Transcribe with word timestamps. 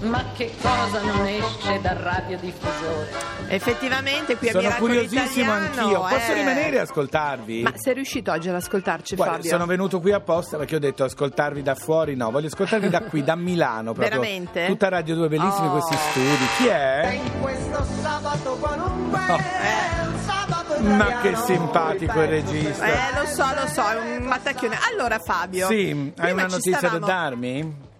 Ma 0.00 0.24
che 0.36 0.54
cosa 0.60 1.00
non 1.02 1.26
esce 1.26 1.80
dal 1.80 1.96
radiodiffusore? 1.96 3.08
Effettivamente 3.48 4.36
qui 4.36 4.48
a 4.48 4.52
Sono 4.52 4.62
Miracolo 4.64 4.92
curiosissimo 4.92 5.56
Italiano, 5.56 5.80
anch'io. 5.80 6.00
Posso 6.00 6.30
eh. 6.30 6.34
rimanere 6.34 6.78
a 6.78 6.82
ascoltarvi? 6.82 7.62
Ma 7.62 7.72
sei 7.76 7.94
riuscito 7.94 8.30
oggi 8.30 8.48
ad 8.48 8.54
ascoltarci 8.54 9.16
Guarda, 9.16 9.34
Fabio? 9.36 9.50
sono 9.50 9.66
venuto 9.66 10.00
qui 10.00 10.12
apposta 10.12 10.56
perché 10.56 10.76
ho 10.76 10.78
detto 10.78 11.04
ascoltarvi 11.04 11.62
da 11.62 11.74
fuori, 11.74 12.14
no, 12.14 12.30
voglio 12.30 12.46
ascoltarvi 12.46 12.88
da 12.88 13.00
qui, 13.02 13.24
da 13.24 13.34
Milano 13.34 13.92
proprio. 13.92 14.08
Veramente? 14.20 14.66
Tutta 14.66 14.88
Radio 14.88 15.14
2, 15.16 15.28
bellissimi 15.28 15.66
Oh. 15.66 15.70
questi 15.72 15.96
studi. 16.10 16.46
Chi 16.58 16.66
è? 16.66 17.20
in 17.24 17.40
questo 17.40 17.84
sabato 18.02 18.56
con 18.60 18.80
un 18.80 19.10
bel 19.10 19.42
sabato 20.26 20.80
Ma 20.80 20.94
italiano. 20.94 21.20
che 21.22 21.36
simpatico 21.36 22.20
il 22.20 22.28
regista. 22.28 22.84
Eh, 22.86 23.18
lo 23.20 23.26
so, 23.26 23.44
lo 23.54 23.66
so, 23.66 23.88
è 23.88 24.16
un 24.16 24.22
mattacchione. 24.24 24.76
Allora 24.92 25.18
Fabio. 25.18 25.66
Sì, 25.66 26.12
hai 26.18 26.32
una 26.32 26.42
notizia 26.46 26.78
stavamo- 26.78 27.06
da 27.06 27.12
darmi? 27.12 27.92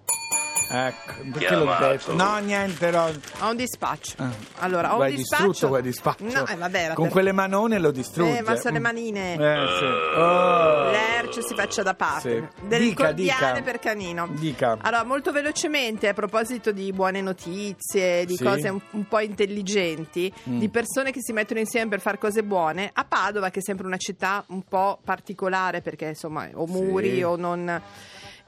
Ecco, 0.75 1.13
perché 1.33 1.55
l'ho 1.55 1.63
Chiamato. 1.65 1.87
detto? 1.89 2.15
No, 2.15 2.39
niente, 2.39 2.91
no. 2.91 3.11
Ho 3.41 3.51
un 3.51 3.57
dispaccio. 3.57 4.15
Ah. 4.19 4.31
Allora, 4.59 4.97
ho 4.97 5.01
un 5.01 5.07
dispaccio. 5.15 5.47
distrutto, 5.47 5.69
guai 5.69 5.83
dispaccio. 5.83 6.25
No, 6.25 6.47
eh, 6.47 6.57
vabbè, 6.57 6.93
Con 6.95 7.09
quelle 7.09 7.33
manone 7.33 7.79
lo 7.79 7.91
distrugge. 7.91 8.39
Eh, 8.39 8.43
ma 8.43 8.57
sono 8.57 8.75
le 8.75 8.81
manine. 8.81 9.35
Eh, 9.35 9.67
sì. 9.79 9.85
Oh. 10.19 10.91
L'erce 10.91 11.43
si 11.43 11.55
faccia 11.55 11.83
da 11.83 11.95
parte. 11.95 12.51
Sì. 12.61 12.67
Del 12.67 12.81
Dica, 12.81 13.05
cordiale 13.07 13.53
dica. 13.61 13.63
per 13.71 13.79
canino. 13.79 14.29
Dica. 14.33 14.77
Allora, 14.81 15.05
molto 15.05 15.33
velocemente, 15.33 16.09
a 16.09 16.15
proposito 16.15 16.73
di 16.73 16.93
buone 16.93 17.21
notizie, 17.21 18.25
di 18.25 18.37
Sì. 18.37 18.43
cose 18.45 18.69
un, 18.69 18.81
un 18.91 19.07
po' 19.07 19.21
intelligenti, 19.21 20.33
Mm. 20.49 20.59
di 20.59 20.69
persone 20.69 21.11
che 21.13 21.21
si 21.23 21.33
mettono 21.33 21.61
insieme 21.61 21.89
per 21.89 22.01
fare 22.01 22.19
cose 22.19 22.43
buone, 22.43 22.91
a 22.93 23.05
Padova, 23.05 23.51
che 23.51 23.61
è 23.61 23.63
sempre 23.63 23.87
una 23.87 23.97
città 23.97 24.45
un 24.49 24.63
po' 24.63 24.99
particolare 25.05 25.81
perché 25.81 26.07
insomma 26.07 26.49
o 26.55 26.67
muri 26.67 27.15
Sì. 27.17 27.23
o 27.23 27.37
non. 27.37 27.83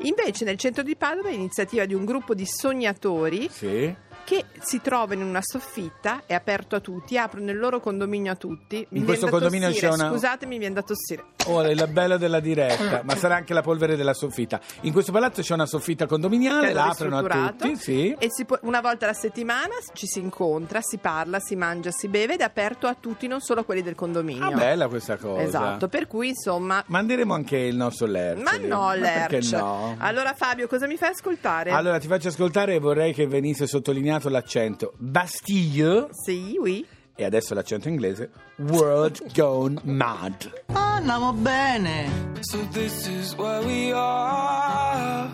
Invece 0.01 0.45
nel 0.45 0.59
centro 0.59 0.83
di 0.83 0.95
Padova 0.95 1.29
è 1.29 1.33
iniziativa 1.33 1.87
di 1.87 1.95
un 1.95 2.05
gruppo 2.05 2.35
di 2.35 2.45
sognatori 2.47 3.49
Sì. 3.51 3.95
Che 4.27 4.45
si 4.59 4.81
trovano 4.83 5.21
in 5.23 5.29
una 5.29 5.41
soffitta, 5.41 6.23
è 6.27 6.35
aperto 6.35 6.75
a 6.75 6.81
tutti, 6.81 7.17
aprono 7.17 7.49
il 7.53 7.59
loro 7.59 7.79
condominio 7.79 8.33
a 8.33 8.35
tutti. 8.35 8.85
Mi 8.91 8.99
In 8.99 9.05
questo 9.05 9.29
condominio 9.29 9.69
tossire, 9.69 9.89
c'è 9.89 9.95
una- 9.95 10.11
Scusatemi, 10.11 10.53
mi 10.55 10.59
viene 10.59 10.75
da 10.75 10.83
tossire. 10.83 11.25
Oh, 11.47 11.63
è 11.63 11.75
la 11.75 11.87
bella 11.87 12.17
della 12.17 12.41
diretta, 12.41 13.03
ma 13.07 13.15
sarà 13.15 13.37
anche 13.37 13.55
la 13.55 13.63
polvere 13.63 13.95
della 13.95 14.15
soffitta. 14.15 14.61
In 14.81 14.93
questo 14.93 15.13
palazzo 15.13 15.43
c'è 15.43 15.55
una 15.55 15.65
soffitta 15.67 16.07
condominiale, 16.07 16.73
la 16.73 16.87
aprono 16.87 17.19
a 17.19 17.53
tutti, 17.53 17.77
sì. 17.77 18.17
E 18.19 18.29
può- 18.45 18.59
una 18.63 18.81
volta 18.81 19.05
alla 19.07 19.15
settimana 19.15 19.75
ci 19.93 20.07
si 20.09 20.19
incontra, 20.19 20.81
si 20.83 20.99
parla, 20.99 21.39
si 21.39 21.55
mangia, 21.55 21.93
si 21.93 22.09
beve 22.09 22.35
ed 22.35 22.41
è 22.41 22.45
aperto 22.45 22.89
a 22.89 22.97
tutti, 22.99 23.29
non 23.29 23.41
solo 23.41 23.61
a 23.61 23.65
quelli 23.65 23.83
del 23.83 23.95
condominio. 23.95 24.45
Ah, 24.47 24.51
bella 24.51 24.89
questa 24.89 25.17
cosa. 25.17 25.41
Esatto, 25.43 25.87
per 25.87 26.09
cui 26.09 26.29
insomma. 26.31 26.83
Manderemo 26.89 27.33
anche 27.33 27.59
il 27.59 27.77
nostro 27.77 28.07
Lerch. 28.09 28.43
Ma 28.43 28.57
no, 28.57 28.89
perché 29.01 29.37
Lerch. 29.39 29.53
no? 29.53 29.95
Allora, 29.99 30.35
Fabio, 30.35 30.67
cosa 30.67 30.89
mi 30.89 30.97
fai 30.97 31.11
ascoltare? 31.11 31.71
Allora 31.71 31.99
ti 31.99 32.09
faccio 32.09 32.27
ascoltare 32.27 32.75
e 32.75 32.79
vorrei 32.81 33.13
che 33.15 33.29
venisse 33.29 33.69
sottolineato 33.69 34.15
l'accento 34.25 34.93
Bastille 34.99 36.09
Sì, 36.11 36.57
oui. 36.61 36.85
e 37.15 37.25
adesso 37.25 37.55
l'accento 37.55 37.89
inglese 37.89 38.31
World 38.57 39.33
Gone 39.35 39.79
Mad. 39.85 40.51
Andiamo 40.73 41.33
bene. 41.33 42.35
So 42.41 42.59
this 42.73 43.07
is 43.07 43.35
where 43.37 43.63
we 43.65 43.93
are. 43.93 45.29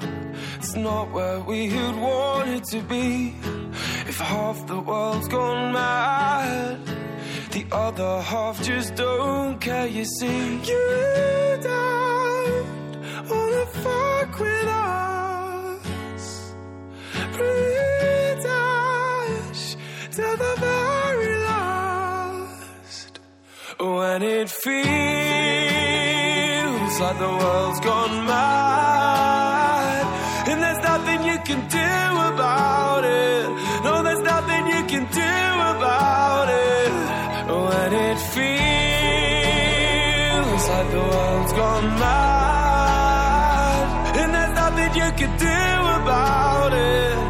It's 0.58 0.74
not 0.74 1.10
where 1.12 1.40
we 1.40 1.68
had 1.68 1.96
wanted 1.98 2.62
to 2.70 2.80
be. 2.82 3.34
If 4.06 4.18
half 4.20 4.64
the 4.66 4.78
world's 4.80 5.26
gone 5.28 5.72
mad, 5.72 6.78
the 7.50 7.64
other 7.72 8.20
half 8.22 8.60
just 8.62 8.94
don't 8.94 9.58
care. 9.60 9.86
You 9.86 10.04
see, 10.04 10.60
you 10.62 11.58
don't 11.62 12.11
When 24.22 24.30
it 24.30 24.50
feels 24.50 24.70
like 27.00 27.18
the 27.18 27.32
world's 27.40 27.80
gone 27.80 28.24
mad. 28.24 30.06
And 30.48 30.62
there's 30.62 30.78
nothing 30.78 31.24
you 31.24 31.38
can 31.48 31.66
do 31.66 31.94
about 32.30 33.04
it. 33.04 33.48
No, 33.82 34.02
there's 34.04 34.20
nothing 34.20 34.66
you 34.74 34.84
can 34.92 35.06
do 35.10 35.34
about 35.74 36.48
it. 36.48 36.92
When 37.50 37.92
it 38.08 38.18
feels 38.34 38.62
like 40.72 40.88
the 40.92 41.02
world's 41.12 41.52
gone 41.54 41.88
mad. 42.04 43.86
And 44.20 44.32
there's 44.34 44.54
nothing 44.62 44.94
you 45.02 45.10
can 45.20 45.36
do 45.36 45.62
about 45.98 46.72
it 46.74 47.21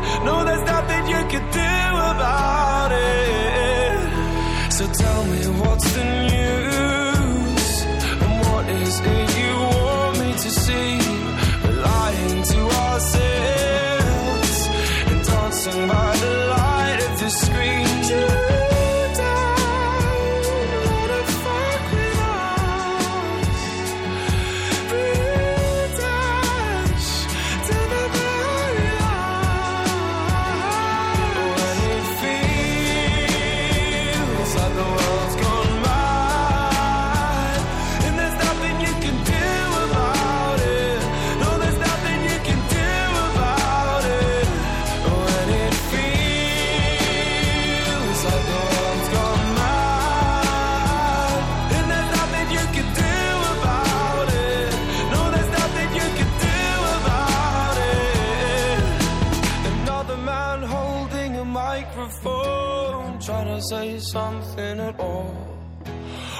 at 64.88 64.98
all. 65.00 65.34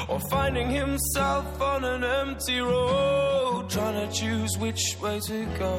Or 0.09 0.21
finding 0.35 0.69
himself 0.71 1.47
on 1.61 1.85
an 1.85 2.03
empty 2.05 2.61
road, 2.61 3.71
trying 3.71 3.99
to 4.03 4.09
choose 4.13 4.53
which 4.59 4.83
way 5.01 5.21
to 5.29 5.39
go. 5.59 5.75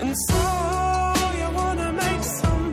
And 0.00 0.14
so 0.28 0.42
you 1.38 1.48
wanna 1.60 1.90
make 1.92 2.24
some 2.40 2.63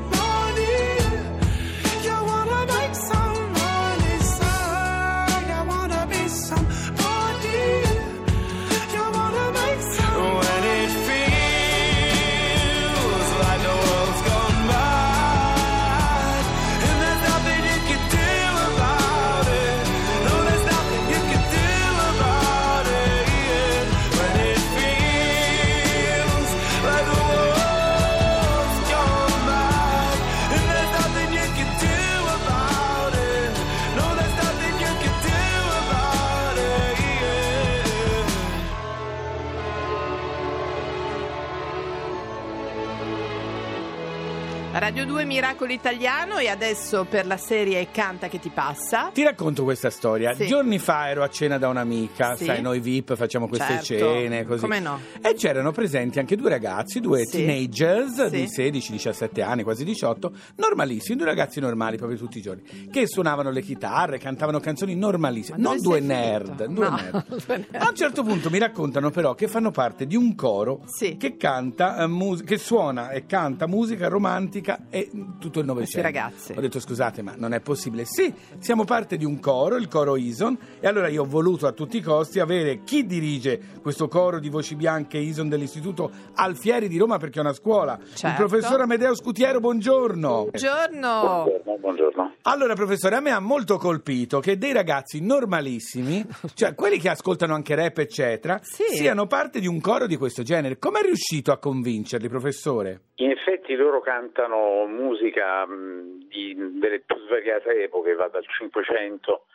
Radio 44.74 45.06
2 45.06 45.26
Miracolo 45.26 45.74
Italiano 45.74 46.38
e 46.38 46.48
adesso 46.48 47.04
per 47.04 47.26
la 47.28 47.36
serie 47.36 47.90
Canta 47.92 48.30
che 48.30 48.40
ti 48.40 48.50
passa. 48.50 49.10
Ti 49.14 49.22
racconto 49.22 49.64
questa 49.64 49.90
storia. 49.90 50.34
Sì. 50.34 50.48
Giorni 50.48 50.80
fa 50.80 51.10
ero 51.10 51.24
a 51.24 51.30
cena 51.30 51.58
da 51.58 51.68
un'amica, 51.68 52.36
Sì. 52.38 52.46
sai, 52.46 52.62
noi 52.62 52.80
VIP 52.80 53.16
facciamo 53.16 53.50
queste 53.50 53.82
Certo. 53.84 54.14
cene, 54.14 54.46
così. 54.46 54.62
Come 54.62 54.80
no? 54.80 54.98
E 55.22 55.34
c'erano 55.34 55.74
presenti 55.74 56.20
anche 56.20 56.38
due 56.38 56.50
ragazzi, 56.50 57.02
due 57.02 57.26
Sì. 57.26 57.44
teenagers 57.46 58.28
di 58.30 58.48
16-17 58.48 59.42
anni, 59.44 59.64
quasi 59.64 59.84
18, 59.84 60.32
normalissimi, 60.56 61.18
due 61.18 61.26
ragazzi 61.26 61.60
normali 61.60 61.98
proprio 61.98 62.18
tutti 62.18 62.38
i 62.38 62.42
giorni, 62.42 62.64
che 62.90 63.08
suonavano 63.08 63.52
le 63.52 63.62
chitarre, 63.62 64.20
cantavano 64.20 64.62
canzoni 64.62 64.96
normalissime, 64.96 65.58
Ma 65.58 65.70
non 65.70 65.82
due 65.82 66.00
nerd, 66.00 66.66
due 66.68 66.90
No, 66.90 66.96
nerd. 66.96 67.66
A 67.74 67.90
un 67.90 67.96
certo 67.96 68.24
punto 68.24 68.50
mi 68.50 68.58
raccontano 68.58 69.10
però 69.10 69.36
che 69.36 69.50
fanno 69.50 69.72
parte 69.72 70.08
di 70.08 70.16
un 70.16 70.34
coro 70.34 70.86
che 71.18 71.36
canta 71.36 71.98
eh, 71.98 72.08
mus- 72.08 72.44
che 72.44 72.58
suona 72.58 73.10
e 73.10 73.26
canta 73.26 73.68
musica 73.68 74.08
romantica 74.08 74.60
e 74.90 75.10
mm, 75.14 75.40
tutto 75.40 75.60
il 75.60 75.66
Novecento. 75.66 76.02
ragazzi. 76.02 76.54
Ho 76.56 76.62
detto 76.62 76.80
scusate, 76.80 77.22
ma 77.22 77.34
non 77.38 77.54
è 77.54 77.60
possibile. 77.62 78.06
Sì, 78.06 78.34
siamo 78.60 78.84
parte 78.86 79.18
di 79.18 79.26
un 79.26 79.40
coro, 79.40 79.76
il 79.78 79.88
coro 79.88 80.16
Ison, 80.18 80.58
e 80.80 80.88
allora 80.88 81.08
io 81.08 81.24
ho 81.24 81.26
voluto 81.26 81.68
a 81.68 81.72
tutti 81.72 81.98
i 81.98 82.02
costi 82.02 82.40
avere 82.40 82.84
chi 82.84 83.06
dirige 83.06 83.60
questo 83.82 84.08
coro 84.08 84.40
di 84.40 84.50
voci 84.50 84.76
bianche 84.76 85.18
Ison 85.18 85.50
dell'Istituto 85.50 86.12
Alfieri 86.36 86.88
di 86.88 86.98
Roma 86.98 87.18
perché 87.18 87.40
è 87.40 87.42
una 87.42 87.54
scuola. 87.54 87.98
Il 88.02 88.16
Certo. 88.16 88.46
professor 88.46 88.82
Amedeo 88.82 89.16
Scutiero, 89.16 89.60
buongiorno. 89.60 90.48
Buongiorno. 90.52 91.44
Buongiorno, 91.44 91.78
buongiorno. 91.80 92.34
Allora, 92.44 92.74
professore, 92.74 93.16
a 93.16 93.20
me 93.20 93.32
ha 93.32 93.40
molto 93.40 93.78
colpito 93.78 94.40
che 94.40 94.58
dei 94.58 94.74
ragazzi 94.74 95.22
normalissimi, 95.22 96.26
cioè 96.56 96.74
quelli 96.76 96.98
che 97.00 97.10
ascoltano 97.10 97.54
anche 97.54 97.76
rap, 97.76 97.98
eccetera, 98.00 98.60
Sì. 98.64 98.84
siano 98.96 99.28
parte 99.28 99.60
di 99.60 99.68
un 99.68 99.80
coro 99.80 100.08
di 100.08 100.16
questo 100.18 100.42
genere. 100.44 100.78
Come 100.80 101.00
è 101.00 101.04
riuscito 101.04 101.52
a 101.52 101.58
convincerli, 101.58 102.28
professore? 102.30 103.02
In 103.22 103.30
effetti 103.30 103.76
loro 103.76 104.02
cantano 104.02 104.86
musica 104.88 105.66
mh, 105.68 106.28
di, 106.28 106.56
delle 106.80 107.02
più 107.02 107.16
svariate 107.28 107.84
epoche, 107.84 108.16
va 108.16 108.28
dal 108.30 108.44
Cinquecento 108.58 109.46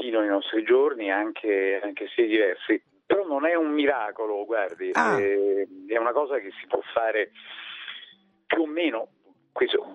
fino 0.00 0.18
ai 0.18 0.28
nostri 0.28 0.64
giorni, 0.64 1.10
anche, 1.10 1.78
anche 1.82 2.08
stili 2.10 2.28
diversi. 2.28 2.82
Però 3.06 3.24
non 3.24 3.46
è 3.46 3.54
un 3.54 3.70
miracolo, 3.70 4.44
guardi, 4.44 4.90
Ah. 4.94 5.16
è, 5.18 5.66
è 5.86 5.96
una 5.96 6.10
cosa 6.10 6.38
che 6.40 6.50
si 6.60 6.66
può 6.66 6.80
fare 6.92 7.30
più 8.46 8.62
o 8.62 8.66
meno, 8.66 9.08
questo, 9.52 9.86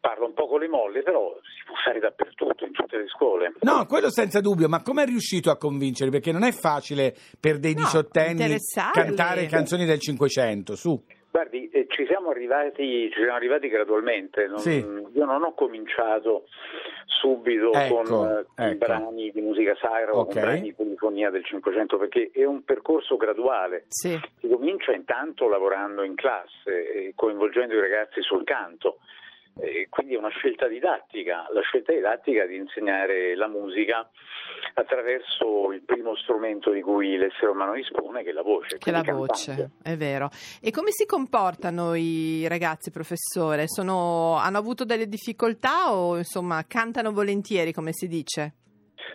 parlo 0.00 0.26
un 0.26 0.34
po' 0.34 0.46
con 0.46 0.60
le 0.60 0.68
molle, 0.68 1.02
però 1.02 1.36
si 1.42 1.64
può 1.66 1.74
fare 1.84 1.98
dappertutto, 1.98 2.64
in 2.64 2.70
tutte 2.72 2.98
le 2.98 3.08
scuole. 3.08 3.52
No, 3.62 3.84
quello 3.86 4.10
senza 4.10 4.40
dubbio, 4.40 4.68
ma 4.68 4.80
come 4.82 5.02
è 5.02 5.06
riuscito 5.06 5.50
a 5.50 5.56
convincerli? 5.58 6.12
Perché 6.12 6.30
non 6.30 6.44
è 6.44 6.52
facile 6.52 7.16
per 7.40 7.58
dei 7.58 7.74
No, 7.74 7.80
diciottenni 7.82 8.30
interessarli. 8.42 8.92
cantare 9.02 9.46
canzoni 9.46 9.84
del 9.84 9.98
Cinquecento, 9.98 10.76
su. 10.76 11.02
Guardi, 11.30 11.68
eh, 11.70 11.86
ci 11.88 12.06
siamo 12.06 12.30
arrivati, 12.30 13.08
ci 13.10 13.18
siamo 13.20 13.34
arrivati 13.34 13.68
gradualmente. 13.68 14.46
non- 14.48 14.58
Sì. 14.58 14.78
Io 14.78 15.24
non 15.24 15.42
ho 15.44 15.52
cominciato 15.54 16.44
subito 17.06 17.72
Ecco, 17.72 18.02
con 18.02 18.46
eh, 18.56 18.64
i 18.64 18.70
ecco. 18.70 18.76
brani 18.78 19.30
di 19.30 19.40
musica 19.40 19.76
sacra 19.80 20.12
o 20.12 20.20
Ok. 20.20 20.32
con 20.32 20.40
brani 20.42 20.60
di 20.62 20.72
polifonia 20.72 21.30
del 21.30 21.44
Cinquecento, 21.44 21.98
perché 21.98 22.30
è 22.32 22.44
un 22.44 22.64
percorso 22.64 23.16
graduale. 23.16 23.84
Sì. 23.88 24.18
Si 24.40 24.48
comincia 24.48 24.92
intanto 24.92 25.48
lavorando 25.48 26.02
in 26.02 26.14
classe, 26.16 27.12
coinvolgendo 27.14 27.74
i 27.74 27.80
ragazzi 27.80 28.20
sul 28.22 28.42
canto. 28.44 28.98
E 29.58 29.88
quindi 29.90 30.14
è 30.14 30.18
una 30.18 30.30
scelta 30.30 30.68
didattica, 30.68 31.46
la 31.52 31.60
scelta 31.60 31.92
didattica 31.92 32.46
di 32.46 32.56
insegnare 32.56 33.34
la 33.34 33.48
musica 33.48 34.08
attraverso 34.74 35.72
il 35.72 35.82
primo 35.82 36.14
strumento 36.16 36.70
di 36.70 36.80
cui 36.80 37.16
l'essere 37.16 37.48
umano 37.48 37.74
dispone, 37.74 38.22
che 38.22 38.30
è 38.30 38.32
la 38.32 38.42
voce. 38.42 38.78
Che 38.78 38.90
la 38.90 39.02
quindi 39.02 39.18
voce, 39.20 39.54
cantante. 39.54 39.90
è 39.90 39.96
vero. 39.96 40.30
E 40.62 40.70
come 40.70 40.90
si 40.92 41.04
comportano 41.06 41.94
i 41.94 42.46
ragazzi, 42.48 42.90
professore? 42.90 43.64
Sono- 43.66 44.36
hanno 44.36 44.58
avuto 44.58 44.84
delle 44.84 45.08
difficoltà 45.08 45.92
o 45.92 46.16
insomma 46.16 46.64
cantano 46.66 47.12
volentieri, 47.12 47.72
come 47.72 47.92
si 47.92 48.06
dice? 48.08 48.52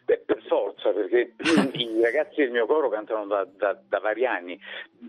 Beh, 0.06 0.22
per 0.24 0.44
forza, 0.48 0.92
perché 0.92 1.34
i 1.74 2.00
ragazzi 2.02 2.36
del 2.36 2.52
mio 2.52 2.68
coro 2.68 2.90
cantano 2.90 3.26
da, 3.26 3.44
da- 3.58 3.80
da 3.90 4.00
vari 4.00 4.26
anni, 4.26 4.60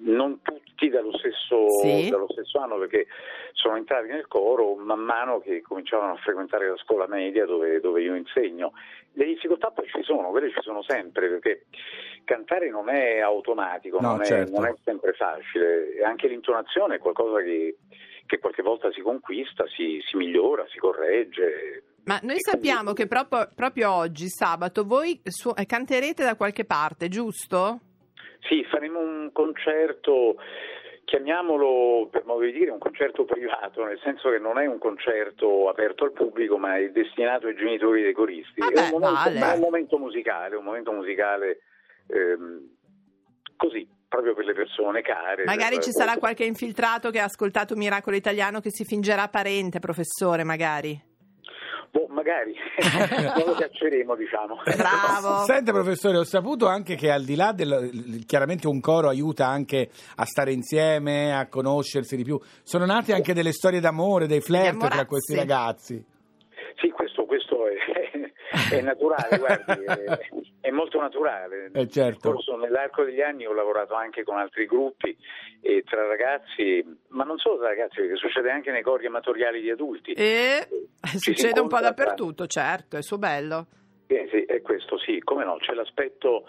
non 0.05 0.41
tutti 0.41 0.89
dallo 0.89 1.13
stesso, 1.19 1.69
Sì. 1.83 2.09
dallo 2.09 2.29
stesso 2.31 2.59
anno, 2.59 2.79
perché 2.79 3.07
sono 3.53 3.77
entrati 3.77 4.09
nel 4.09 4.27
coro 4.27 4.75
man 4.77 5.01
mano 5.01 5.41
che 5.41 5.61
cominciavano 5.61 6.13
a 6.13 6.17
frequentare 6.17 6.69
la 6.71 6.77
scuola 6.79 7.07
media 7.07 7.45
dove, 7.45 7.79
dove 7.81 8.01
io 8.01 8.15
insegno. 8.15 8.73
Le 9.13 9.25
difficoltà 9.27 9.71
poi 9.71 9.87
ci 9.89 10.03
sono, 10.03 10.31
quelle 10.31 10.51
ci 10.51 10.61
sono 10.63 10.83
sempre, 10.83 11.29
perché 11.29 11.67
cantare 12.25 12.71
non 12.71 12.89
è 12.89 13.19
automatico, 13.21 14.01
No, 14.01 14.13
non, 14.13 14.23
è, 14.23 14.27
certo. 14.27 14.53
non 14.53 14.67
è 14.67 14.75
sempre 14.83 15.13
facile, 15.13 15.95
e 15.95 16.03
anche 16.05 16.27
l'intonazione 16.27 16.97
è 16.97 16.99
qualcosa 16.99 17.43
che, 17.43 17.77
che 18.25 18.39
qualche 18.39 18.63
volta 18.63 18.91
si 18.93 19.03
conquista, 19.03 19.67
si, 19.69 20.01
si 20.07 20.17
migliora, 20.17 20.67
si 20.69 20.79
corregge. 20.79 21.83
Ma 22.07 22.21
noi 22.23 22.39
sappiamo 22.39 22.93
che 22.93 23.09
proprio, 23.09 23.49
proprio 23.53 23.93
oggi, 23.93 24.29
sabato, 24.29 24.85
voi 24.85 25.21
su- 25.25 25.53
canterete 25.67 26.23
da 26.23 26.37
qualche 26.37 26.65
parte, 26.65 27.09
giusto? 27.09 27.81
Sì, 28.49 28.65
faremo 28.71 29.01
un 29.01 29.31
concerto, 29.33 30.37
chiamiamolo 31.05 32.07
per 32.09 32.25
modo 32.25 32.45
di 32.45 32.53
dire 32.53 32.71
un 32.71 32.79
concerto 32.79 33.25
privato, 33.25 33.85
nel 33.85 33.99
senso 34.05 34.31
che 34.31 34.39
non 34.39 34.57
è 34.61 34.67
un 34.67 34.79
concerto 34.79 35.69
aperto 35.69 36.05
al 36.05 36.13
pubblico, 36.13 36.59
ma 36.59 36.77
è 36.79 36.91
destinato 36.91 37.49
ai 37.49 37.57
genitori 37.57 38.03
dei 38.03 38.13
coristi. 38.13 38.61
Vabbè, 38.61 38.89
è, 38.89 38.93
un 38.93 39.01
momento, 39.01 39.23
vale. 39.25 39.41
è 39.41 39.55
un 39.55 39.61
momento 39.61 39.99
musicale, 39.99 40.55
un 40.55 40.65
momento 40.65 40.93
musicale 40.93 41.59
ehm, 42.07 42.71
così, 43.57 43.85
proprio 44.07 44.33
per 44.35 44.45
le 44.45 44.55
persone 44.55 45.03
care. 45.03 45.43
Magari 45.43 45.81
ci 45.81 45.91
sarà 45.91 46.19
qualche 46.19 46.45
infiltrato 46.45 47.11
che 47.11 47.19
ha 47.19 47.25
ascoltato 47.25 47.75
Miracolo 47.75 48.15
Italiano 48.15 48.61
che 48.61 48.71
si 48.71 48.85
fingerà 48.85 49.27
parente, 49.27 49.81
professore, 49.81 50.45
magari. 50.45 51.15
Boh, 51.97 52.09
magari, 52.11 52.55
non 53.39 53.47
lo 53.47 53.55
cacceremo, 53.55 54.15
diciamo. 54.17 54.61
Bravo. 54.77 55.45
Sente 55.45 55.73
professore, 55.73 56.19
ho 56.19 56.25
saputo 56.25 56.67
anche 56.67 56.95
che 56.95 57.11
al 57.11 57.25
di 57.25 57.35
là 57.35 57.53
del 57.53 58.25
chiaramente 58.27 58.69
un 58.69 58.81
coro 58.81 59.09
aiuta 59.09 59.47
anche 59.47 59.89
a 60.17 60.27
stare 60.27 60.53
insieme, 60.53 61.35
a 61.35 61.49
conoscersi 61.49 62.15
di 62.17 62.23
più. 62.23 62.39
Sono 62.63 62.85
nate 62.85 63.15
anche 63.15 63.33
delle 63.33 63.53
storie 63.53 63.81
d'amore, 63.81 64.27
dei 64.27 64.43
flirt 64.43 64.87
tra 64.89 65.07
questi 65.07 65.37
ragazzi. 65.37 66.05
Sì, 66.77 66.91
questo, 66.91 67.25
questo 67.25 67.67
è, 67.67 68.26
è 68.71 68.81
naturale, 68.81 69.39
guardi, 69.39 69.85
è, 69.85 70.19
è 70.61 70.71
molto 70.71 71.01
naturale. 71.01 71.71
Eh, 71.73 71.89
certo. 71.89 72.33
Corso- 72.33 72.57
nell'arco 72.57 73.05
degli 73.05 73.21
anni 73.21 73.47
ho 73.47 73.53
lavorato 73.53 73.95
anche 73.95 74.25
con 74.25 74.39
altri 74.39 74.67
gruppi 74.67 75.17
e 75.61 75.83
tra 75.85 76.07
ragazzi, 76.07 76.85
ma 77.09 77.25
non 77.25 77.39
solo 77.39 77.59
tra 77.59 77.69
ragazzi, 77.69 78.01
perché 78.01 78.17
succede 78.17 78.51
anche 78.51 78.71
nei 78.71 78.83
cori 78.83 79.07
amatoriali 79.07 79.61
di 79.61 79.71
adulti. 79.71 80.13
E 80.13 80.67
Ci 81.03 81.19
succede 81.19 81.61
un 81.61 81.69
po' 81.69 81.81
dappertutto, 81.81 82.47
certo, 82.47 82.97
è 82.97 83.03
suo 83.03 83.19
bello. 83.19 83.67
Eh, 84.09 84.29
sì, 84.31 84.45
è 84.45 84.63
questo 84.63 84.99
sì, 84.99 85.21
come 85.21 85.45
no, 85.45 85.57
c'è 85.57 85.73
l'aspetto 85.73 86.45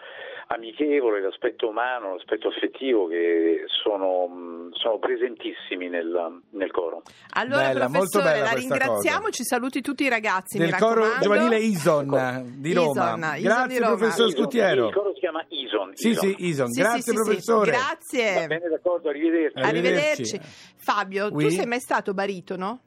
amichevole, 0.48 1.22
l'aspetto 1.22 1.68
umano, 1.70 2.14
l'aspetto 2.16 2.48
affettivo 2.48 3.08
che 3.08 3.64
sono, 3.84 4.70
sono 4.72 4.98
presentissimi 5.00 5.90
nel, 5.90 6.42
nel 6.52 6.72
coro. 6.72 7.02
Allora, 7.34 7.68
Bella, 7.68 7.88
molto 7.90 8.20
professore, 8.20 8.24
bella 8.32 8.44
la 8.46 8.52
ringraziamo, 8.58 9.20
cosa. 9.20 9.32
ci 9.32 9.44
saluti 9.44 9.82
tutti 9.82 10.04
i 10.04 10.10
ragazzi, 10.10 10.58
Del 10.58 10.70
mi 10.72 10.78
coro 10.80 11.04
giovanile 11.22 11.58
Ison 11.60 12.54
di 12.58 12.74
Roma. 12.74 13.16
Ison, 13.16 13.20
Ison 13.20 13.42
Grazie 13.42 13.68
di 13.68 13.78
Roma. 13.84 13.96
professor 13.98 14.32
Scutiero. 14.32 14.88
Il 14.88 14.94
coro 14.94 15.14
si 15.14 15.20
chiama 15.20 15.46
Ison. 15.50 15.92
Sì, 15.94 16.10
Ison. 16.10 16.24
sì, 16.30 16.36
Ison. 16.48 16.68
Sì, 16.72 16.82
Grazie 16.82 17.02
sì, 17.02 17.14
professore. 17.14 17.72
Va 17.72 17.78
Grazie. 17.78 18.48
bene, 18.48 18.70
d'accordo, 18.70 19.10
arrivederci. 19.10 19.58
Arrivederci. 19.60 20.22
Arrivederci. 20.36 20.76
Fabio, 20.78 21.28
tu 21.30 21.36
Oui. 21.36 21.52
sei 21.52 21.66
mai 21.66 21.80
stato 21.80 22.14
baritono? 22.14 22.80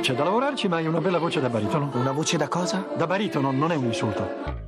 C'è 0.00 0.12
da 0.12 0.24
lavorarci, 0.24 0.68
ma 0.68 0.76
hai 0.76 0.86
una 0.86 1.00
bella 1.00 1.18
voce 1.18 1.40
da 1.40 1.48
baritono. 1.48 1.90
Una 1.94 2.12
voce 2.12 2.36
da 2.36 2.48
cosa? 2.48 2.86
Da 2.94 3.06
baritono 3.06 3.50
non 3.50 3.72
è 3.72 3.76
un 3.76 3.84
insulto. 3.84 4.67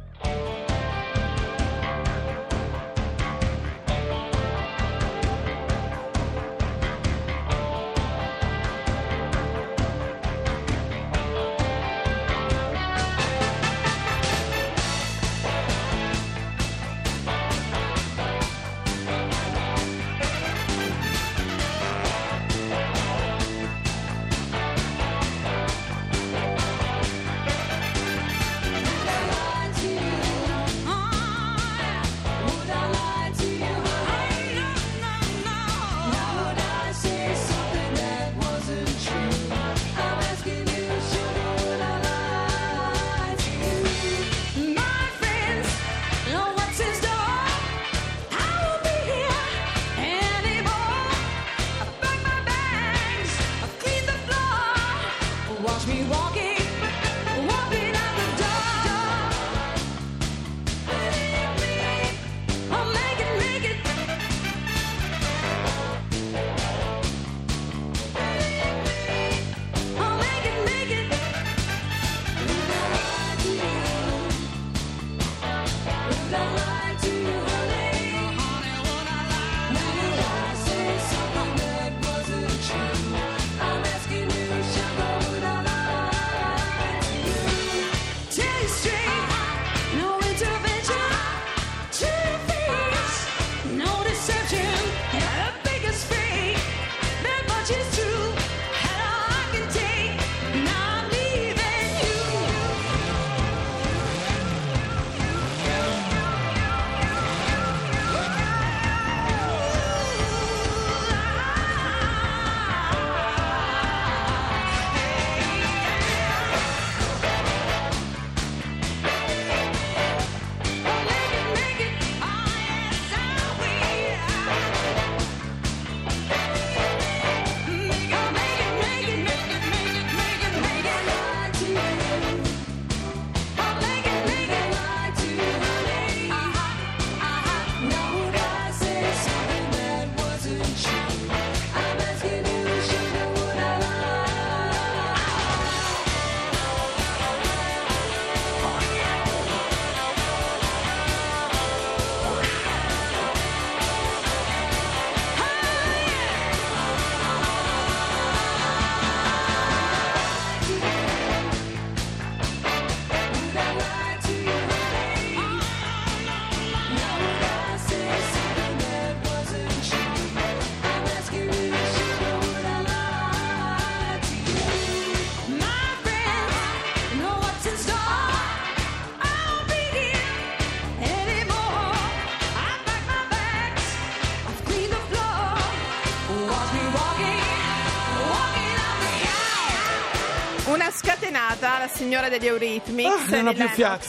Signora 191.94 192.28
degli 192.28 192.46
Eurythmics, 192.46 193.32
Ah, 193.32 193.36
non 193.36 193.48
ho 193.48 193.52
più 193.52 193.68
fiato. 193.68 194.04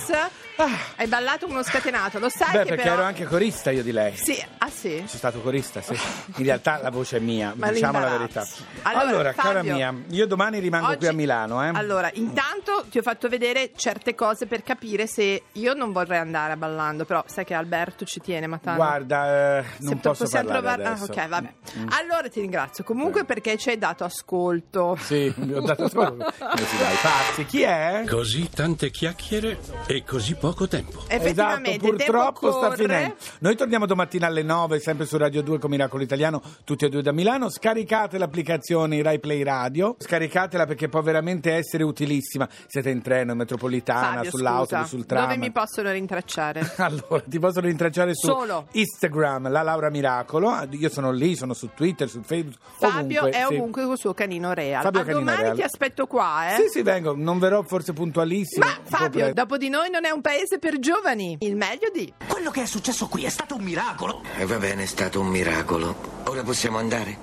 Ah. 0.63 0.77
Hai 0.97 1.07
ballato 1.07 1.47
uno 1.47 1.63
scatenato, 1.63 2.19
lo 2.19 2.29
sai 2.29 2.51
Beh, 2.51 2.57
che 2.59 2.65
perché 2.69 2.83
però... 2.83 2.93
ero 2.95 3.03
anche 3.03 3.25
corista 3.25 3.71
io 3.71 3.81
di 3.83 3.91
lei. 3.91 4.15
Sì, 4.15 4.37
ah 4.59 4.69
sì? 4.69 4.97
Sono 4.97 5.07
stato 5.07 5.41
corista, 5.41 5.81
sì. 5.81 5.93
In 6.37 6.43
realtà 6.45 6.79
la 6.81 6.89
voce 6.91 7.17
è 7.17 7.19
mia, 7.19 7.53
Ma 7.55 7.71
diciamo 7.71 7.99
la 7.99 8.09
verità. 8.17 8.45
Allora, 8.83 9.07
Allora, 9.09 9.33
cara 9.33 9.53
Fabio, 9.55 9.73
mia, 9.73 9.93
io 10.09 10.27
domani 10.27 10.59
rimango 10.59 10.87
Oggi- 10.87 10.97
qui 10.97 11.07
a 11.07 11.13
Milano, 11.13 11.63
eh. 11.63 11.69
Allora, 11.73 12.09
intanto 12.13 12.85
ti 12.89 12.97
ho 12.99 13.01
fatto 13.01 13.27
vedere 13.27 13.71
certe 13.75 14.13
cose 14.13 14.45
per 14.45 14.61
capire 14.63 15.07
se 15.07 15.43
io 15.51 15.73
non 15.73 15.91
vorrei 15.91 16.19
andare 16.19 16.53
a 16.53 16.57
ballando, 16.57 17.05
però 17.05 17.23
sai 17.27 17.43
che 17.45 17.53
Alberto 17.55 18.05
ci 18.05 18.19
tiene, 18.19 18.45
Matano. 18.45 18.75
Guarda, 18.77 19.57
eh, 19.59 19.63
non 19.79 19.89
Se 19.93 19.95
posso 19.95 20.23
possiamo 20.25 20.49
parlare 20.49 20.75
provare- 20.83 20.95
adesso. 21.01 21.11
Ah, 21.19 21.23
ok, 21.23 21.27
vabbè. 21.29 21.53
Mm. 21.79 21.87
Allora 21.99 22.29
ti 22.29 22.39
ringrazio 22.41 22.83
comunque 22.83 23.25
perché 23.25 23.57
ci 23.57 23.69
hai 23.69 23.77
dato 23.79 24.03
ascolto. 24.03 24.95
Sì, 24.99 25.33
mi 25.37 25.53
ho 25.53 25.61
dato 25.61 25.87
solo. 25.89 26.17
Come 26.37 26.65
si 26.65 26.77
dai, 26.77 26.95
pazzi. 27.01 27.45
Chi 27.45 27.61
è? 27.63 28.03
Così 28.07 28.49
tante 28.49 28.91
chiacchiere 28.91 29.59
e 29.87 30.03
così 30.03 30.35
poco 30.35 30.49
tempo. 30.67 31.03
Effettivamente, 31.07 31.71
Esatto, 31.71 31.87
purtroppo 31.87 32.51
tempo 32.51 32.57
sta 32.57 32.71
finendo. 32.75 33.15
Noi 33.39 33.55
torniamo 33.55 33.85
domattina 33.85 34.27
alle 34.27 34.43
9, 34.43 34.79
sempre 34.79 35.05
su 35.05 35.17
Radio 35.17 35.41
2 35.41 35.59
con 35.59 35.69
Miracolo 35.69 36.03
Italiano, 36.03 36.41
tutti 36.63 36.85
e 36.85 36.89
due 36.89 37.01
da 37.01 37.11
Milano. 37.11 37.49
Scaricate 37.49 38.17
l'applicazione 38.17 39.01
Rai 39.01 39.19
Play 39.19 39.43
Radio, 39.43 39.95
scaricatela 39.97 40.65
perché 40.65 40.89
può 40.89 41.01
veramente 41.01 41.53
essere 41.53 41.83
utilissima. 41.83 42.47
Siete 42.67 42.89
in 42.89 43.01
treno, 43.01 43.31
in 43.31 43.37
metropolitana, 43.37 44.15
Fabio, 44.15 44.29
sull'autobus, 44.29 44.67
scusa, 44.67 44.85
sul 44.85 45.05
tram. 45.05 45.23
Dove 45.23 45.37
mi 45.37 45.51
possono 45.51 45.91
rintracciare? 45.91 46.69
Allora, 46.81 47.23
ti 47.25 47.39
possono 47.39 47.67
rintracciare 47.67 48.15
su 48.15 48.27
Solo. 48.27 48.67
Instagram, 48.71 49.49
la 49.49 49.61
Laura 49.61 49.89
Miracolo. 49.89 50.67
Io 50.71 50.89
sono 50.89 51.11
lì, 51.11 51.35
sono 51.35 51.53
su 51.53 51.69
Twitter, 51.75 52.09
su 52.09 52.21
Facebook. 52.21 52.57
Fabio 52.77 53.19
ovunque, 53.21 53.39
è 53.39 53.45
sì. 53.47 53.53
ovunque 53.53 53.85
col 53.85 53.97
suo 53.97 54.13
canino 54.13 54.53
real. 54.53 54.81
Fabio 54.81 55.01
a 55.01 55.03
Canino 55.03 55.19
domani 55.19 55.41
Real. 55.43 55.55
ti 55.55 55.61
aspetto 55.61 56.07
qua, 56.07 56.53
eh. 56.53 56.61
Sì, 56.61 56.69
sì, 56.69 56.81
vengo. 56.81 57.15
Non 57.15 57.39
verrò 57.39 57.61
forse 57.61 57.93
puntualissimo. 57.93 58.65
Ma 58.65 58.77
Fabio, 58.83 59.33
dopo 59.33 59.57
di 59.57 59.69
noi 59.69 59.89
non 59.89 60.05
è 60.05 60.09
un 60.09 60.21
paese 60.41 60.57
per 60.57 60.79
giovani. 60.79 61.37
Il 61.41 61.55
meglio 61.55 61.89
di 61.93 62.11
Quello 62.27 62.49
che 62.49 62.63
è 62.63 62.65
successo 62.65 63.07
qui 63.07 63.25
è 63.25 63.29
stato 63.29 63.55
un 63.55 63.63
miracolo. 63.63 64.23
E 64.37 64.45
va 64.45 64.57
bene, 64.57 64.83
è 64.83 64.87
stato 64.87 65.19
un 65.19 65.27
miracolo. 65.27 65.95
Ora 66.25 66.41
possiamo 66.41 66.77
andare? 66.77 67.19